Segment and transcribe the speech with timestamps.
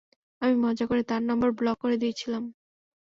[0.41, 2.43] আমি মজা করে তার নাম্বার ব্লক করে দিয়েছিলাম।